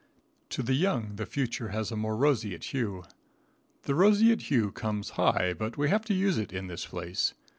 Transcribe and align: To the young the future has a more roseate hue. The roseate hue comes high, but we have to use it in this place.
To 0.49 0.63
the 0.63 0.73
young 0.73 1.17
the 1.17 1.27
future 1.27 1.67
has 1.67 1.91
a 1.91 1.95
more 1.95 2.17
roseate 2.17 2.63
hue. 2.63 3.03
The 3.83 3.93
roseate 3.93 4.41
hue 4.49 4.71
comes 4.71 5.11
high, 5.11 5.53
but 5.53 5.77
we 5.77 5.89
have 5.89 6.05
to 6.05 6.15
use 6.15 6.39
it 6.39 6.51
in 6.51 6.65
this 6.65 6.87
place. 6.87 7.35